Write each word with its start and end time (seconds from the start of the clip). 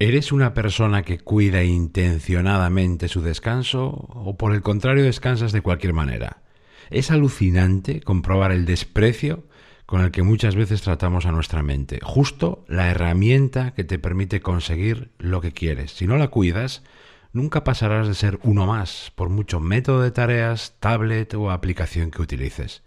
¿Eres 0.00 0.30
una 0.30 0.54
persona 0.54 1.02
que 1.02 1.18
cuida 1.18 1.64
intencionadamente 1.64 3.08
su 3.08 3.20
descanso 3.20 3.88
o 3.88 4.36
por 4.36 4.54
el 4.54 4.62
contrario 4.62 5.02
descansas 5.02 5.50
de 5.50 5.60
cualquier 5.60 5.92
manera? 5.92 6.42
Es 6.88 7.10
alucinante 7.10 8.00
comprobar 8.00 8.52
el 8.52 8.64
desprecio 8.64 9.48
con 9.86 10.02
el 10.02 10.12
que 10.12 10.22
muchas 10.22 10.54
veces 10.54 10.82
tratamos 10.82 11.26
a 11.26 11.32
nuestra 11.32 11.64
mente, 11.64 11.98
justo 12.00 12.64
la 12.68 12.92
herramienta 12.92 13.74
que 13.74 13.82
te 13.82 13.98
permite 13.98 14.40
conseguir 14.40 15.10
lo 15.18 15.40
que 15.40 15.50
quieres. 15.50 15.90
Si 15.90 16.06
no 16.06 16.16
la 16.16 16.28
cuidas, 16.28 16.84
nunca 17.32 17.64
pasarás 17.64 18.06
de 18.06 18.14
ser 18.14 18.38
uno 18.44 18.66
más, 18.66 19.10
por 19.16 19.30
mucho 19.30 19.58
método 19.58 20.02
de 20.02 20.12
tareas, 20.12 20.76
tablet 20.78 21.34
o 21.34 21.50
aplicación 21.50 22.12
que 22.12 22.22
utilices. 22.22 22.84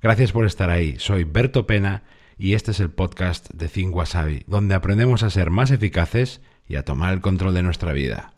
Gracias 0.00 0.30
por 0.30 0.46
estar 0.46 0.70
ahí, 0.70 0.94
soy 1.00 1.24
Berto 1.24 1.66
Pena 1.66 2.04
y 2.38 2.54
este 2.54 2.70
es 2.70 2.78
el 2.78 2.90
podcast 2.90 3.50
de 3.50 3.68
Think 3.68 3.96
Wasabi, 3.96 4.44
donde 4.46 4.76
aprendemos 4.76 5.24
a 5.24 5.30
ser 5.30 5.50
más 5.50 5.72
eficaces 5.72 6.40
y 6.72 6.76
a 6.76 6.84
tomar 6.86 7.12
el 7.12 7.20
control 7.20 7.52
de 7.52 7.62
nuestra 7.62 7.92
vida. 7.92 8.32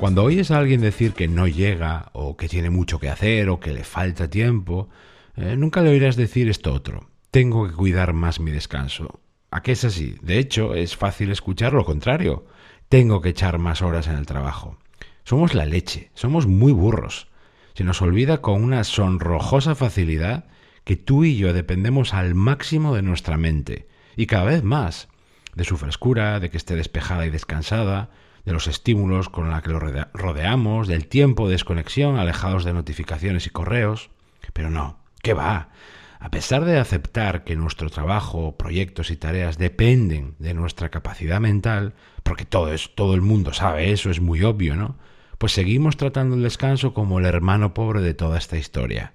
Cuando 0.00 0.24
oyes 0.24 0.50
a 0.50 0.58
alguien 0.58 0.80
decir 0.80 1.12
que 1.12 1.28
no 1.28 1.46
llega, 1.46 2.10
o 2.12 2.36
que 2.36 2.48
tiene 2.48 2.68
mucho 2.68 2.98
que 2.98 3.08
hacer, 3.08 3.50
o 3.50 3.60
que 3.60 3.72
le 3.72 3.84
falta 3.84 4.28
tiempo, 4.28 4.88
eh, 5.36 5.54
nunca 5.56 5.82
le 5.82 5.90
oirás 5.90 6.16
decir 6.16 6.48
esto 6.48 6.74
otro. 6.74 7.08
Tengo 7.30 7.68
que 7.68 7.74
cuidar 7.74 8.12
más 8.12 8.40
mi 8.40 8.50
descanso. 8.50 9.20
¿A 9.52 9.62
qué 9.62 9.70
es 9.70 9.84
así? 9.84 10.16
De 10.20 10.38
hecho, 10.38 10.74
es 10.74 10.96
fácil 10.96 11.30
escuchar 11.30 11.74
lo 11.74 11.84
contrario 11.84 12.44
tengo 12.88 13.20
que 13.20 13.30
echar 13.30 13.58
más 13.58 13.82
horas 13.82 14.06
en 14.06 14.16
el 14.16 14.26
trabajo. 14.26 14.78
Somos 15.24 15.54
la 15.54 15.66
leche, 15.66 16.10
somos 16.14 16.46
muy 16.46 16.72
burros. 16.72 17.28
Se 17.74 17.84
nos 17.84 18.02
olvida 18.02 18.40
con 18.40 18.62
una 18.62 18.84
sonrojosa 18.84 19.74
facilidad 19.74 20.44
que 20.84 20.96
tú 20.96 21.24
y 21.24 21.36
yo 21.36 21.52
dependemos 21.52 22.14
al 22.14 22.34
máximo 22.34 22.94
de 22.94 23.02
nuestra 23.02 23.36
mente, 23.36 23.88
y 24.16 24.26
cada 24.26 24.44
vez 24.44 24.62
más, 24.62 25.08
de 25.54 25.64
su 25.64 25.76
frescura, 25.76 26.38
de 26.40 26.50
que 26.50 26.56
esté 26.56 26.76
despejada 26.76 27.26
y 27.26 27.30
descansada, 27.30 28.10
de 28.44 28.52
los 28.52 28.66
estímulos 28.66 29.30
con 29.30 29.48
los 29.48 29.62
que 29.62 29.70
lo 29.70 29.80
rodeamos, 29.80 30.86
del 30.86 31.06
tiempo 31.06 31.46
de 31.46 31.52
desconexión, 31.52 32.18
alejados 32.18 32.64
de 32.64 32.74
notificaciones 32.74 33.46
y 33.46 33.50
correos. 33.50 34.10
Pero 34.52 34.70
no, 34.70 34.98
¿qué 35.22 35.32
va? 35.32 35.70
A 36.18 36.30
pesar 36.30 36.64
de 36.64 36.78
aceptar 36.78 37.44
que 37.44 37.56
nuestro 37.56 37.90
trabajo, 37.90 38.56
proyectos 38.56 39.10
y 39.10 39.16
tareas 39.16 39.58
dependen 39.58 40.34
de 40.38 40.54
nuestra 40.54 40.90
capacidad 40.90 41.40
mental, 41.40 41.94
porque 42.22 42.44
todo, 42.44 42.72
es, 42.72 42.94
todo 42.94 43.14
el 43.14 43.20
mundo 43.20 43.52
sabe 43.52 43.92
eso, 43.92 44.10
es 44.10 44.20
muy 44.20 44.42
obvio, 44.42 44.76
¿no? 44.76 44.96
Pues 45.38 45.52
seguimos 45.52 45.96
tratando 45.96 46.36
el 46.36 46.42
descanso 46.42 46.94
como 46.94 47.18
el 47.18 47.26
hermano 47.26 47.74
pobre 47.74 48.00
de 48.00 48.14
toda 48.14 48.38
esta 48.38 48.56
historia. 48.56 49.12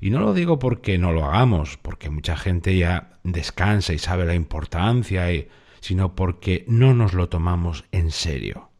Y 0.00 0.10
no 0.10 0.20
lo 0.20 0.34
digo 0.34 0.58
porque 0.58 0.98
no 0.98 1.12
lo 1.12 1.24
hagamos, 1.24 1.76
porque 1.76 2.10
mucha 2.10 2.36
gente 2.36 2.76
ya 2.76 3.18
descansa 3.24 3.92
y 3.92 3.98
sabe 3.98 4.24
la 4.24 4.34
importancia, 4.34 5.26
sino 5.80 6.14
porque 6.14 6.64
no 6.68 6.94
nos 6.94 7.14
lo 7.14 7.28
tomamos 7.28 7.84
en 7.92 8.10
serio. 8.10 8.70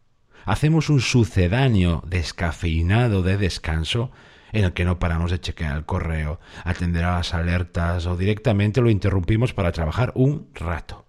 Hacemos 0.45 0.91
un 0.91 1.01
sucedáneo 1.01 2.03
descafeinado 2.07 3.23
de 3.23 3.37
descanso 3.37 4.13
en 4.57 4.65
el 4.65 4.73
que 4.73 4.87
no 4.87 4.99
paramos 4.99 5.31
de 5.31 5.39
chequear 5.39 5.77
el 5.77 5.85
correo, 5.85 6.41
atender 6.65 7.05
a 7.05 7.17
las 7.17 7.35
alertas 7.35 8.07
o 8.07 8.17
directamente 8.17 8.81
lo 8.81 8.89
interrumpimos 8.89 9.53
para 9.53 9.71
trabajar 9.71 10.13
un 10.15 10.49
rato. 10.55 11.05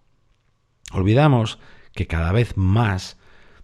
Olvidamos 0.91 1.57
que 1.93 2.07
cada 2.07 2.33
vez 2.33 2.57
más 2.57 3.17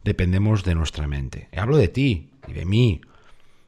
dependemos 0.06 0.64
de 0.64 0.76
nuestra 0.76 1.06
mente. 1.08 1.50
Hablo 1.56 1.76
de 1.76 1.90
ti 1.90 2.32
y 2.48 2.54
de 2.54 2.66
mí, 2.66 3.02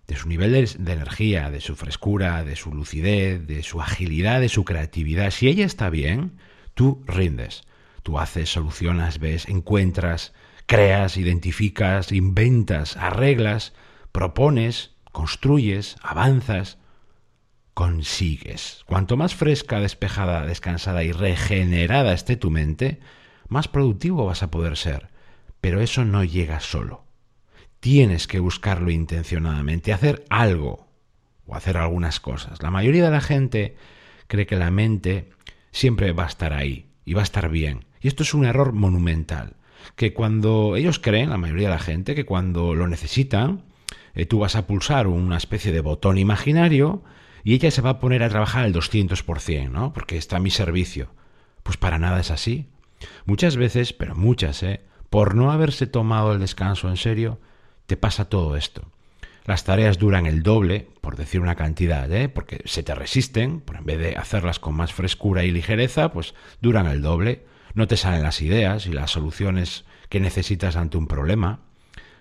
de 0.07 0.15
su 0.15 0.29
nivel 0.29 0.53
de, 0.53 0.93
energía, 0.93 1.51
de 1.51 1.59
su 1.59 1.75
frescura, 1.75 2.45
de 2.45 2.55
su 2.55 2.73
lucidez, 2.73 3.45
de 3.45 3.61
su 3.61 3.81
agilidad, 3.81 4.39
de 4.39 4.49
su 4.49 4.63
creatividad. 4.63 5.31
Si 5.31 5.49
ella 5.49 5.65
está 5.65 5.89
bien, 5.89 6.37
tú 6.75 7.03
rindes. 7.07 7.63
Tú 8.03 8.19
haces, 8.19 8.49
solucionas, 8.49 9.19
ves, 9.19 9.49
encuentras, 9.49 10.33
creas, 10.65 11.17
identificas, 11.17 12.13
inventas, 12.13 12.95
arreglas, 12.95 13.73
propones, 14.13 14.94
construyes, 15.15 15.95
avanzas, 16.03 16.77
consigues. 17.73 18.83
Cuanto 18.85 19.15
más 19.15 19.33
fresca, 19.33 19.79
despejada, 19.79 20.45
descansada 20.45 21.05
y 21.05 21.13
regenerada 21.13 22.11
esté 22.11 22.35
tu 22.35 22.51
mente, 22.51 22.99
más 23.47 23.69
productivo 23.69 24.25
vas 24.25 24.43
a 24.43 24.51
poder 24.51 24.75
ser. 24.75 25.07
Pero 25.61 25.79
eso 25.79 26.03
no 26.03 26.25
llega 26.25 26.59
solo. 26.59 27.05
Tienes 27.79 28.27
que 28.27 28.41
buscarlo 28.41 28.91
intencionadamente, 28.91 29.93
hacer 29.93 30.25
algo 30.29 30.89
o 31.47 31.55
hacer 31.55 31.77
algunas 31.77 32.19
cosas. 32.19 32.61
La 32.61 32.69
mayoría 32.69 33.05
de 33.05 33.11
la 33.11 33.21
gente 33.21 33.77
cree 34.27 34.45
que 34.45 34.57
la 34.57 34.69
mente 34.69 35.29
siempre 35.71 36.11
va 36.11 36.25
a 36.25 36.29
estar 36.29 36.51
ahí 36.51 36.89
y 37.05 37.13
va 37.13 37.21
a 37.21 37.23
estar 37.23 37.47
bien. 37.47 37.85
Y 38.01 38.09
esto 38.09 38.23
es 38.23 38.33
un 38.33 38.43
error 38.43 38.73
monumental. 38.73 39.55
Que 39.95 40.13
cuando 40.13 40.75
ellos 40.75 40.99
creen, 40.99 41.29
la 41.29 41.37
mayoría 41.37 41.69
de 41.69 41.75
la 41.75 41.79
gente, 41.79 42.15
que 42.15 42.25
cuando 42.25 42.75
lo 42.75 42.89
necesitan, 42.89 43.63
eh, 44.15 44.25
tú 44.25 44.39
vas 44.39 44.55
a 44.55 44.65
pulsar 44.65 45.07
una 45.07 45.37
especie 45.37 45.71
de 45.71 45.81
botón 45.81 46.17
imaginario 46.17 47.03
y 47.43 47.53
ella 47.53 47.69
se 47.69 47.81
va 47.81 47.91
a 47.91 47.99
poner 47.99 48.23
a 48.23 48.29
trabajar 48.29 48.65
al 48.65 48.73
200%, 48.73 49.69
¿no? 49.69 49.93
Porque 49.93 50.17
está 50.17 50.37
a 50.37 50.39
mi 50.39 50.49
servicio. 50.49 51.09
Pues 51.63 51.77
para 51.77 51.99
nada 51.99 52.19
es 52.19 52.31
así. 52.31 52.67
Muchas 53.25 53.57
veces, 53.57 53.93
pero 53.93 54.15
muchas, 54.15 54.63
¿eh? 54.63 54.81
Por 55.09 55.35
no 55.35 55.51
haberse 55.51 55.85
tomado 55.85 56.33
el 56.33 56.39
descanso 56.39 56.89
en 56.89 56.97
serio, 56.97 57.39
te 57.85 57.97
pasa 57.97 58.29
todo 58.29 58.55
esto. 58.55 58.83
Las 59.45 59.63
tareas 59.63 59.99
duran 59.99 60.25
el 60.25 60.41
doble, 60.41 60.87
por 61.01 61.17
decir 61.17 61.39
una 61.39 61.55
cantidad, 61.55 62.11
¿eh? 62.11 62.29
porque 62.29 62.61
se 62.65 62.81
te 62.81 62.95
resisten, 62.95 63.63
en 63.77 63.85
vez 63.85 63.99
de 63.99 64.15
hacerlas 64.15 64.57
con 64.57 64.73
más 64.73 64.91
frescura 64.91 65.43
y 65.43 65.51
ligereza, 65.51 66.11
pues 66.11 66.33
duran 66.61 66.87
el 66.87 67.03
doble. 67.03 67.45
No 67.75 67.87
te 67.87 67.95
salen 67.95 68.23
las 68.23 68.41
ideas 68.41 68.87
y 68.87 68.91
las 68.91 69.11
soluciones 69.11 69.85
que 70.09 70.19
necesitas 70.19 70.75
ante 70.75 70.97
un 70.97 71.05
problema 71.05 71.59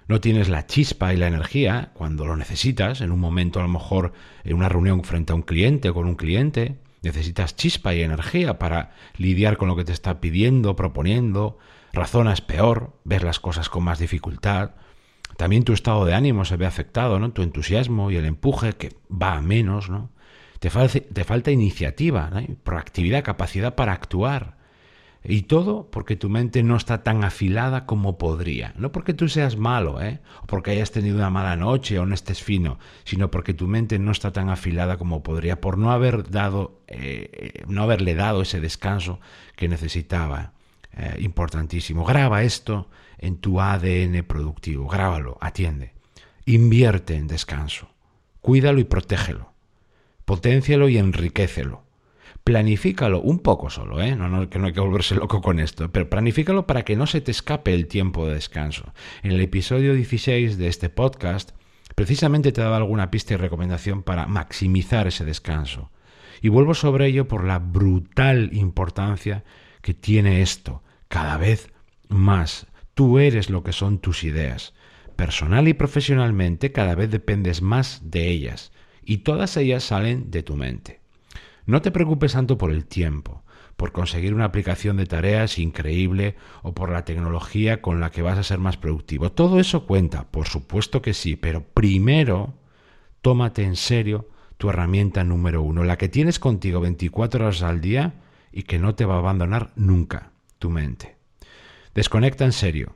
no 0.08 0.20
tienes 0.20 0.48
la 0.48 0.66
chispa 0.66 1.14
y 1.14 1.16
la 1.16 1.28
energía 1.28 1.90
cuando 1.94 2.26
lo 2.26 2.36
necesitas, 2.36 3.00
en 3.00 3.12
un 3.12 3.20
momento 3.20 3.60
a 3.60 3.62
lo 3.62 3.68
mejor 3.68 4.12
en 4.44 4.56
una 4.56 4.68
reunión 4.68 5.04
frente 5.04 5.32
a 5.32 5.36
un 5.36 5.42
cliente 5.42 5.88
o 5.88 5.94
con 5.94 6.06
un 6.06 6.14
cliente, 6.16 6.76
necesitas 7.02 7.56
chispa 7.56 7.94
y 7.94 8.02
energía 8.02 8.58
para 8.58 8.92
lidiar 9.16 9.56
con 9.56 9.68
lo 9.68 9.76
que 9.76 9.84
te 9.84 9.92
está 9.92 10.20
pidiendo, 10.20 10.76
proponiendo, 10.76 11.58
razonas 11.92 12.40
peor, 12.40 12.98
ves 13.04 13.22
las 13.22 13.40
cosas 13.40 13.68
con 13.68 13.84
más 13.84 13.98
dificultad, 13.98 14.72
también 15.36 15.64
tu 15.64 15.72
estado 15.72 16.04
de 16.04 16.14
ánimo 16.14 16.44
se 16.44 16.56
ve 16.56 16.66
afectado, 16.66 17.18
¿no? 17.18 17.32
Tu 17.32 17.42
entusiasmo 17.42 18.10
y 18.10 18.16
el 18.16 18.24
empuje 18.24 18.74
que 18.74 18.92
va 19.10 19.34
a 19.34 19.40
menos, 19.40 19.90
¿no? 19.90 20.10
Te, 20.60 20.70
te 20.70 21.24
falta 21.24 21.50
iniciativa, 21.50 22.30
proactividad, 22.62 23.24
capacidad 23.24 23.74
para 23.74 23.92
actuar. 23.92 24.53
Y 25.26 25.42
todo 25.42 25.90
porque 25.90 26.16
tu 26.16 26.28
mente 26.28 26.62
no 26.62 26.76
está 26.76 27.02
tan 27.02 27.24
afilada 27.24 27.86
como 27.86 28.18
podría. 28.18 28.74
No 28.76 28.92
porque 28.92 29.14
tú 29.14 29.28
seas 29.30 29.56
malo, 29.56 30.02
¿eh? 30.02 30.20
o 30.42 30.46
porque 30.46 30.72
hayas 30.72 30.90
tenido 30.90 31.16
una 31.16 31.30
mala 31.30 31.56
noche 31.56 31.98
o 31.98 32.04
no 32.04 32.14
estés 32.14 32.42
fino, 32.42 32.78
sino 33.04 33.30
porque 33.30 33.54
tu 33.54 33.66
mente 33.66 33.98
no 33.98 34.12
está 34.12 34.32
tan 34.32 34.50
afilada 34.50 34.98
como 34.98 35.22
podría 35.22 35.62
por 35.62 35.78
no 35.78 35.92
haber 35.92 36.28
dado, 36.30 36.82
eh, 36.88 37.62
no 37.66 37.82
haberle 37.82 38.14
dado 38.14 38.42
ese 38.42 38.60
descanso 38.60 39.18
que 39.56 39.66
necesitaba. 39.66 40.52
Eh, 40.96 41.16
importantísimo. 41.20 42.04
Graba 42.04 42.44
esto 42.44 42.88
en 43.18 43.38
tu 43.38 43.60
ADN 43.60 44.22
productivo. 44.24 44.86
Grábalo, 44.86 45.38
atiende. 45.40 45.92
Invierte 46.44 47.16
en 47.16 47.26
descanso. 47.26 47.88
Cuídalo 48.40 48.78
y 48.78 48.84
protégelo. 48.84 49.54
Potencialo 50.24 50.88
y 50.88 50.98
enriquecelo 50.98 51.83
planifícalo 52.44 53.22
un 53.22 53.38
poco 53.38 53.70
solo, 53.70 54.02
¿eh? 54.02 54.14
No, 54.14 54.48
que 54.50 54.58
no 54.58 54.66
hay 54.66 54.72
que 54.74 54.80
volverse 54.80 55.14
loco 55.14 55.40
con 55.40 55.58
esto, 55.58 55.90
pero 55.90 56.10
planifícalo 56.10 56.66
para 56.66 56.84
que 56.84 56.94
no 56.94 57.06
se 57.06 57.22
te 57.22 57.30
escape 57.30 57.72
el 57.72 57.86
tiempo 57.86 58.26
de 58.26 58.34
descanso. 58.34 58.92
En 59.22 59.32
el 59.32 59.40
episodio 59.40 59.94
16 59.94 60.58
de 60.58 60.68
este 60.68 60.90
podcast, 60.90 61.52
precisamente 61.94 62.52
te 62.52 62.60
daba 62.60 62.76
alguna 62.76 63.10
pista 63.10 63.32
y 63.32 63.38
recomendación 63.38 64.02
para 64.02 64.26
maximizar 64.26 65.06
ese 65.06 65.24
descanso. 65.24 65.90
Y 66.42 66.50
vuelvo 66.50 66.74
sobre 66.74 67.06
ello 67.06 67.26
por 67.26 67.44
la 67.44 67.58
brutal 67.58 68.50
importancia 68.52 69.44
que 69.80 69.94
tiene 69.94 70.42
esto, 70.42 70.82
cada 71.08 71.38
vez 71.38 71.70
más. 72.08 72.66
Tú 72.92 73.18
eres 73.18 73.48
lo 73.48 73.62
que 73.62 73.72
son 73.72 73.98
tus 73.98 74.22
ideas. 74.22 74.74
Personal 75.16 75.66
y 75.66 75.72
profesionalmente 75.72 76.72
cada 76.72 76.94
vez 76.94 77.10
dependes 77.10 77.62
más 77.62 78.02
de 78.10 78.28
ellas, 78.28 78.72
y 79.02 79.18
todas 79.18 79.56
ellas 79.56 79.84
salen 79.84 80.30
de 80.30 80.42
tu 80.42 80.56
mente. 80.56 81.03
No 81.66 81.82
te 81.82 81.90
preocupes 81.90 82.32
tanto 82.32 82.58
por 82.58 82.70
el 82.70 82.84
tiempo, 82.86 83.42
por 83.76 83.92
conseguir 83.92 84.34
una 84.34 84.44
aplicación 84.44 84.96
de 84.96 85.06
tareas 85.06 85.58
increíble 85.58 86.36
o 86.62 86.74
por 86.74 86.90
la 86.90 87.04
tecnología 87.04 87.80
con 87.80 88.00
la 88.00 88.10
que 88.10 88.22
vas 88.22 88.38
a 88.38 88.42
ser 88.42 88.58
más 88.58 88.76
productivo. 88.76 89.32
Todo 89.32 89.60
eso 89.60 89.86
cuenta, 89.86 90.30
por 90.30 90.46
supuesto 90.46 91.02
que 91.02 91.14
sí, 91.14 91.36
pero 91.36 91.62
primero 91.62 92.54
tómate 93.22 93.64
en 93.64 93.76
serio 93.76 94.28
tu 94.58 94.68
herramienta 94.70 95.24
número 95.24 95.62
uno, 95.62 95.84
la 95.84 95.98
que 95.98 96.08
tienes 96.08 96.38
contigo 96.38 96.80
24 96.80 97.46
horas 97.46 97.62
al 97.62 97.80
día 97.80 98.22
y 98.52 98.62
que 98.64 98.78
no 98.78 98.94
te 98.94 99.04
va 99.04 99.16
a 99.16 99.18
abandonar 99.18 99.72
nunca, 99.74 100.30
tu 100.58 100.70
mente. 100.70 101.16
Desconecta 101.94 102.44
en 102.44 102.52
serio, 102.52 102.94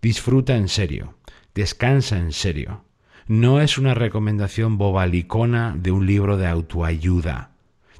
disfruta 0.00 0.56
en 0.56 0.68
serio, 0.68 1.14
Descansa 1.56 2.18
en 2.18 2.32
serio. 2.32 2.84
No 3.26 3.62
es 3.62 3.78
una 3.78 3.94
recomendación 3.94 4.76
bobalicona 4.76 5.74
de 5.74 5.90
un 5.90 6.04
libro 6.04 6.36
de 6.36 6.46
autoayuda. 6.46 7.55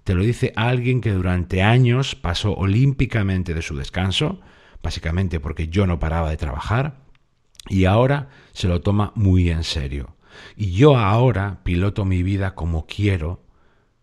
Te 0.06 0.14
lo 0.14 0.23
dice 0.23 0.53
alguien 0.55 1.00
que 1.00 1.11
durante 1.11 1.64
años 1.64 2.14
pasó 2.14 2.55
olímpicamente 2.55 3.55
de 3.55 3.61
su 3.61 3.75
descanso, 3.75 4.38
básicamente 4.81 5.41
porque 5.41 5.67
yo 5.67 5.85
no 5.85 5.99
paraba 5.99 6.31
de 6.31 6.37
trabajar, 6.37 7.00
y 7.69 7.87
ahora 7.87 8.29
se 8.53 8.69
lo 8.69 8.82
toma 8.82 9.11
muy 9.17 9.50
en 9.50 9.64
serio. 9.64 10.14
Y 10.56 10.70
yo 10.70 10.97
ahora 10.97 11.58
piloto 11.64 12.05
mi 12.05 12.23
vida 12.23 12.55
como 12.55 12.87
quiero, 12.87 13.43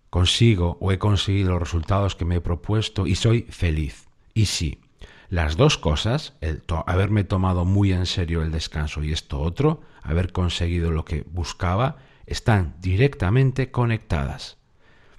consigo 0.10 0.78
o 0.82 0.92
he 0.92 1.00
conseguido 1.00 1.52
los 1.52 1.62
resultados 1.62 2.18
que 2.18 2.26
me 2.26 2.36
he 2.36 2.42
propuesto 2.42 3.08
y 3.08 3.16
soy 3.16 3.44
feliz. 3.44 4.10
Y 4.34 4.48
sí, 4.48 4.82
las 5.30 5.56
dos 5.56 5.78
cosas, 5.78 6.36
el 6.42 6.64
haberme 6.86 7.24
tomado 7.24 7.64
muy 7.64 7.94
en 7.94 8.08
serio 8.08 8.44
el 8.44 8.52
descanso 8.52 9.06
y 9.06 9.14
esto 9.14 9.40
otro, 9.40 9.80
haber 10.02 10.34
conseguido 10.34 10.92
lo 10.92 11.06
que 11.06 11.24
buscaba, 11.32 11.96
están 12.26 12.76
directamente 12.82 13.72
conectadas. 13.72 14.58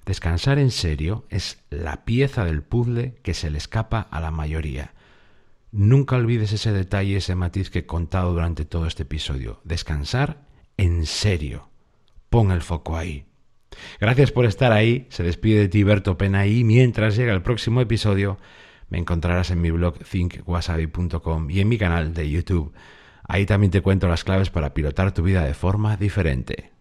Descansar 0.05 0.59
en 0.59 0.69
serio 0.69 1.25
es 1.29 1.63
la 1.69 2.05
pieza 2.05 2.45
del 2.45 2.61
puzzle 2.61 3.15
que 3.23 3.33
se 3.33 3.49
le 3.49 3.57
escapa 3.57 4.01
a 4.01 4.21
la 4.21 4.31
mayoría. 4.31 4.93
Nunca 5.71 6.15
olvides 6.15 6.53
ese 6.53 6.71
detalle, 6.71 7.17
ese 7.17 7.35
matiz 7.35 7.69
que 7.69 7.79
he 7.79 7.85
contado 7.85 8.31
durante 8.31 8.65
todo 8.65 8.85
este 8.85 9.03
episodio. 9.03 9.59
Descansar 9.63 10.45
en 10.77 11.05
serio. 11.05 11.69
Pon 12.29 12.51
el 12.51 12.61
foco 12.61 12.97
ahí. 12.97 13.25
Gracias 13.99 14.31
por 14.31 14.45
estar 14.45 14.71
ahí. 14.71 15.07
Se 15.09 15.23
despide 15.23 15.61
de 15.61 15.67
ti 15.69 15.83
Berto 15.83 16.17
Pena 16.17 16.45
y 16.45 16.63
mientras 16.63 17.15
llega 17.15 17.33
el 17.33 17.41
próximo 17.41 17.81
episodio 17.81 18.37
me 18.89 18.99
encontrarás 18.99 19.49
en 19.49 19.61
mi 19.61 19.71
blog 19.71 19.97
thinkwasabi.com 19.99 21.49
y 21.49 21.59
en 21.59 21.67
mi 21.67 21.77
canal 21.77 22.13
de 22.13 22.29
YouTube. 22.29 22.73
Ahí 23.27 23.47
también 23.47 23.71
te 23.71 23.81
cuento 23.81 24.07
las 24.07 24.23
claves 24.23 24.51
para 24.51 24.73
pilotar 24.75 25.13
tu 25.13 25.23
vida 25.23 25.43
de 25.43 25.55
forma 25.55 25.97
diferente. 25.97 26.71